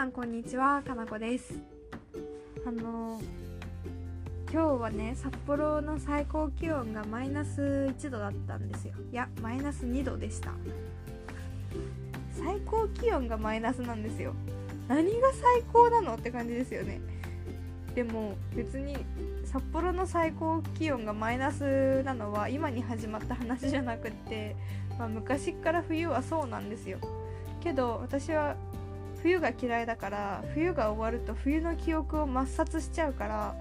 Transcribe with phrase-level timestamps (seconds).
[0.00, 0.80] さんこんにちは。
[0.80, 1.60] かなこです。
[2.66, 3.20] あの
[4.50, 7.60] 今日はね札幌の最高気温がマイナス
[7.98, 8.94] 1度だったんですよ。
[9.12, 10.52] いやマイナス2度でした。
[12.32, 14.32] 最高気温がマイナスなんですよ。
[14.88, 16.98] 何が最高なのって感じですよね。
[17.94, 18.96] でも別に
[19.44, 24.56] 札幌の最高気温がマイナスなのは今に始まった話じゃなくって、
[24.98, 26.96] まあ、昔から冬はそうなんですよ。
[27.62, 28.56] けど私は
[29.22, 33.54] 冬が嫌いだから冬が終わると冬の記憶を抹殺しちゃうから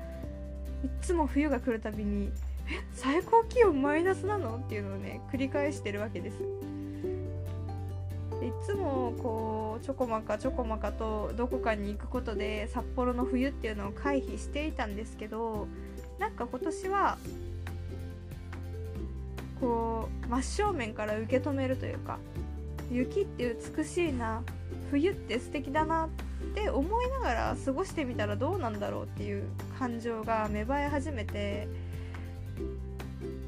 [0.84, 2.32] いっつも冬が来るたびに
[2.72, 6.36] 「え最高気温マイナスなの?」っていうのをね繰り返してるわけです
[8.42, 15.68] いつもこうちょこまかちょこまかとどこかに行くことで札幌の冬っていうのを回避していたんですけど
[16.20, 17.18] なんか今年は
[19.60, 22.18] こう真正面から受け止めるというか
[22.92, 24.42] 雪って美しいな
[24.92, 26.10] 冬って素敵だなっ
[26.56, 29.44] て思いながら過ごしてみたらどうなんだろうっていう
[29.78, 31.68] 感情が芽生え始めて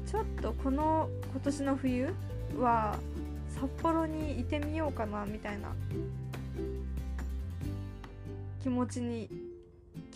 [0.06, 2.14] ちょっとこの今年の冬
[2.58, 2.96] は
[3.48, 5.72] 札幌にいてみようかなみたいな
[8.62, 9.28] 気持ちに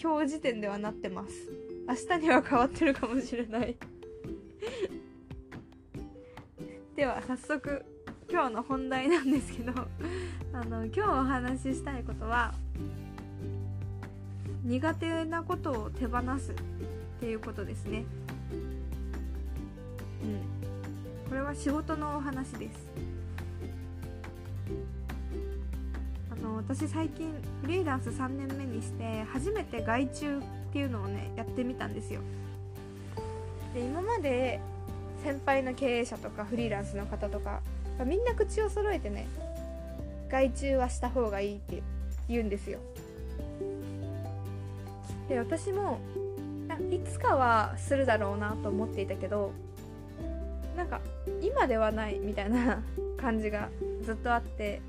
[0.00, 1.32] 今日時点ではなってます。
[1.88, 3.76] 明日には変わってるかもしれない。
[6.94, 7.84] では早速
[8.28, 9.72] 今日の本題なんですけど
[10.52, 12.54] あの今日お話ししたいことは
[14.64, 16.54] 苦手なことを手放すっ
[17.20, 18.04] ていうことですね。
[20.24, 21.28] うん。
[21.28, 22.76] これは仕事のお話です。
[26.32, 27.32] あの私最近
[27.62, 32.20] フリーランス3年目にして初めて外注っていうのをねやってみたんですよ。
[33.72, 34.60] で今まで
[35.22, 37.60] 先輩の経営者とかフリーランスの方とか
[38.04, 39.26] みんな口を揃えてね
[40.28, 41.82] 外注はした方がいいって
[42.28, 42.78] 言うんですよ。
[45.28, 45.98] で私も
[46.90, 49.52] いつかはするだろうなと思っていたけど
[50.76, 51.00] なんか
[51.40, 52.82] 今ではないみたいな
[53.16, 53.70] 感じが
[54.02, 54.80] ずっとあって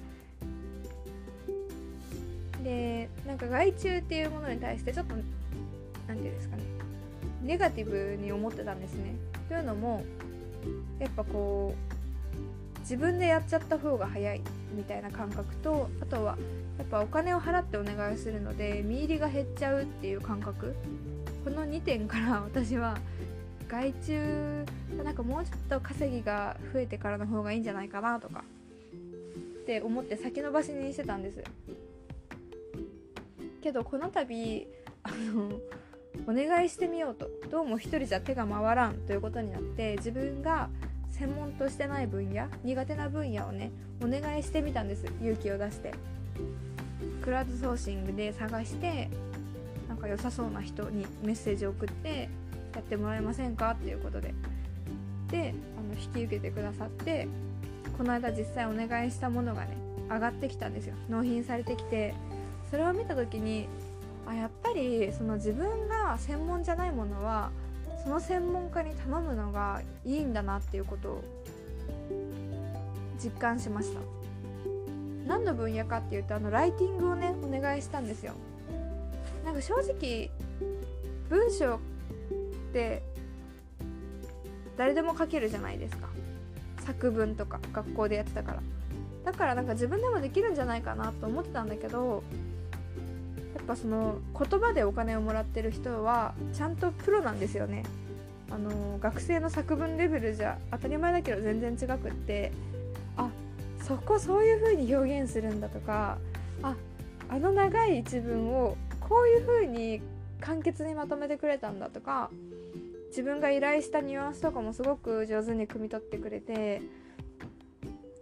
[2.64, 5.26] でなんか害虫っていうものに対してちょっと何て
[6.08, 6.64] 言うんですかね
[7.44, 9.16] ネガティブに思ってたんですね。
[9.48, 10.04] というのも
[11.00, 11.87] やっぱこう
[12.88, 14.42] 自分でやっちゃった方が早い
[14.74, 16.38] みたいな感覚とあとは
[16.78, 20.74] やっぱお金を払ってお願いするので身入りが減っちゃうっていう感覚。
[21.44, 22.98] この2点から 私は
[23.68, 24.66] 外注
[25.04, 28.46] なんかもうちょっと稼ぎが増えてからの方がいいんじゃないかなとか
[29.62, 31.44] って思って先延ばしにしてたんです。
[33.62, 34.66] けどこの度
[35.04, 35.60] あの
[36.26, 37.30] お願いしてみようと。
[37.52, 40.70] どうも一人じゃ手が回らんということになって自分が
[41.18, 43.72] 専門としてない分野苦手な分野をね
[44.04, 45.94] お願いしてみたんです勇気を出して。
[47.24, 49.10] クラウドソーシングで探して
[49.90, 52.30] なんか良さそうな人にメッセージを送って
[52.74, 53.72] やってもらえませんか？
[53.72, 54.34] っていうことで。
[55.30, 57.28] であの引き受けてくださって
[57.98, 59.76] この間実際お願いしたものがね
[60.10, 60.96] 上がってきたんですよ。
[61.10, 62.14] 納品されてきて。
[62.70, 63.68] それを見た時に
[64.26, 67.50] あやっぱりその自分が専門じゃないものは
[68.08, 71.24] その専門家に頼むのがいいんだなっていうことを
[73.22, 74.00] 実感しました。
[75.28, 78.32] 何の分野かっていうとあのライティングをねお願いしたんですよ。
[79.44, 80.32] なんか正直
[81.30, 81.80] 文章っ
[82.72, 83.04] て
[84.78, 86.08] 誰でも書けるじゃないですか。
[86.86, 88.62] 作文とか学校でやってたから。
[89.26, 92.24] だからなんか自分でもできるんじゃないかなと思ってたんだけど
[93.58, 97.84] やっぱその言葉でお金をもらってる人はちゃんとプロなんですよね。
[98.52, 102.52] あの学生の作文レベルじゃ当たり前だけど全然違くって
[103.18, 103.30] あ
[103.82, 106.18] そこそういう風に表現するんだとか
[106.62, 106.76] あ
[107.28, 110.02] あの長い一文をこういう風に
[110.40, 112.30] 簡潔にまとめてくれたんだとか
[113.10, 116.82] 自分が依頼したニュアンスとかもすごく上手に汲み取ってくれて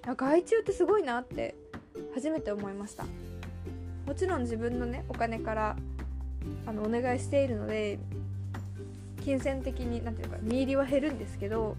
[0.07, 1.53] あ外注ってすごいなって
[2.15, 3.05] 初めて思いました。
[4.05, 5.75] もちろん自分のねお金から
[6.65, 7.99] あのお願いしているので
[9.23, 11.75] 金銭的に何ていうか見入りは減るんですけど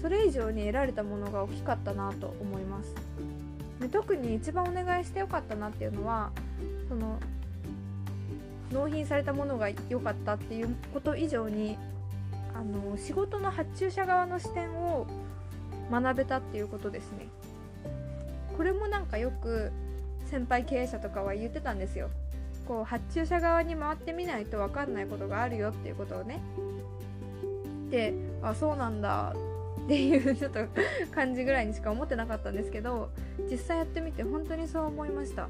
[0.00, 2.94] それ以上に得られたものが大きかったなと思います。
[3.80, 6.30] で特に一番お願いしてよかったなっていうのは
[6.88, 7.18] その
[8.72, 11.76] 納品されたものが良かったっていうこと以上に
[12.54, 15.06] あの仕事の発注者側の視点を
[15.90, 17.26] 学べたっていうことですね。
[18.56, 19.72] これもなんかよく
[20.26, 22.10] 先輩経営者とかは言ってたんですよ。
[22.66, 26.40] こう発注者側に回ってみないと分かんないことがあるよっていうことをね。
[27.90, 29.34] であそうなんだ。
[29.84, 30.58] っていうちょっと
[31.14, 33.08] 感じぐらいにしか思ってなかったんですけど
[33.48, 35.48] 実際やってみて本当にそう思いました。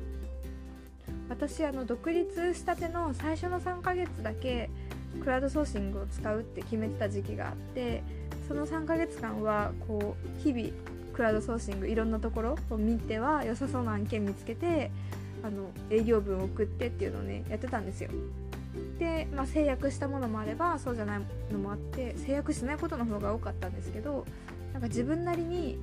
[1.28, 4.70] 私あの独立したての最初の3ヶ月だけ
[5.20, 8.02] クラウドソーシングを使うって決めてた時期があって
[8.46, 10.68] その3ヶ月間はこう日々
[11.16, 14.90] クラウドソーシングいろんなところを見ては良さそうな案件見つけて
[15.42, 18.10] あの営業文を送ってっていうのをねやってたんですよ。
[18.98, 21.20] で、まあ、制約したものもあればそうじゃない
[21.50, 24.26] のもあって制約しないことの方が多かったんですけど
[24.74, 25.78] なんか自分なりに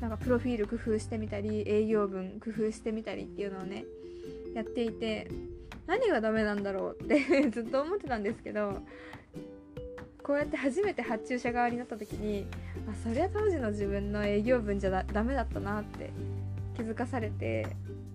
[0.00, 3.84] なんかプロフィール工夫してみたり営業文工夫してみたりっていうのをね
[4.54, 5.30] やっていて
[5.86, 8.82] 何がダメなんだろうって ずっと思ってたんですけど
[10.26, 12.48] こうやって初めて発注者側になった時に
[12.90, 16.10] あそりゃ当時の自分の営業文じゃダメだったなって
[16.76, 17.68] 気づかされて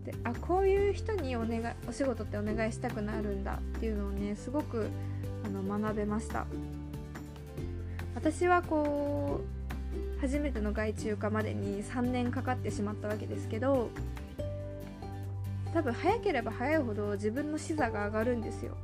[0.03, 4.89] であこういう人にお願いお仕事ってお願いしたくなるんだっていうのをねすごく
[5.45, 6.45] あの学べました。
[8.13, 9.39] 私はこ
[10.17, 13.89] う初めての外注化までに3年かかってしまったわけですけど
[15.73, 18.75] 多分早ければ早いほど自分の視座が上がるんですよ。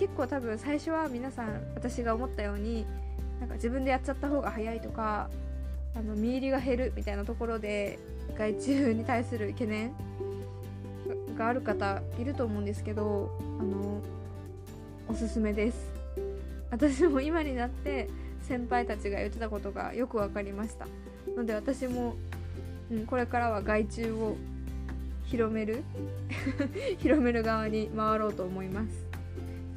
[0.00, 2.86] 結構多分最初は皆さん私が思ったように
[3.38, 5.28] なんか自分でやっちゃった方が早いとか
[5.94, 7.98] あの見入りが減るみたいなところで
[8.38, 9.92] 外注に対する懸念
[11.36, 13.30] がある方いると思うんですけど
[13.60, 14.00] あの
[15.06, 15.76] おすすめです。
[16.70, 18.08] 私も今になって
[18.42, 20.86] 先輩たちが言ってたことがよく分かりました。
[21.36, 22.14] ので私も、
[22.90, 24.36] うん、これからは外注を
[25.26, 25.82] 広める
[27.00, 29.09] 広める側に回ろうと思います。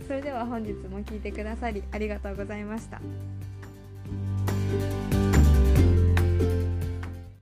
[0.06, 3.02] それでは本日も聴いてくださりありがとうございました。